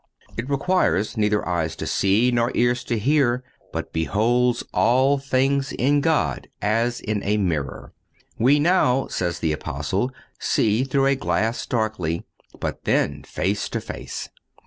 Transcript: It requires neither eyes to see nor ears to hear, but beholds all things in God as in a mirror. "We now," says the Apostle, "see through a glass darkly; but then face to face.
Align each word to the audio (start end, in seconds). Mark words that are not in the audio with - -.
It 0.35 0.49
requires 0.49 1.15
neither 1.15 1.47
eyes 1.47 1.75
to 1.75 1.85
see 1.85 2.31
nor 2.31 2.51
ears 2.55 2.83
to 2.85 2.97
hear, 2.97 3.43
but 3.71 3.93
beholds 3.93 4.63
all 4.73 5.19
things 5.19 5.71
in 5.73 6.01
God 6.01 6.47
as 6.59 6.99
in 7.01 7.21
a 7.23 7.37
mirror. 7.37 7.93
"We 8.39 8.57
now," 8.59 9.05
says 9.09 9.37
the 9.37 9.51
Apostle, 9.53 10.11
"see 10.39 10.83
through 10.85 11.05
a 11.05 11.13
glass 11.15 11.63
darkly; 11.67 12.25
but 12.59 12.85
then 12.85 13.21
face 13.21 13.69
to 13.69 13.79
face. 13.79 14.29